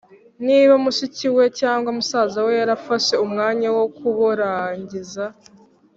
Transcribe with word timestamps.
niba 0.45 0.73
mushiki 0.83 1.27
we 1.35 1.45
cyangwa 1.59 1.89
musaza 1.97 2.39
we 2.45 2.51
yarafashe 2.61 3.13
umwanya 3.25 3.67
wo 3.77 3.85
kuborangiza 3.97 5.25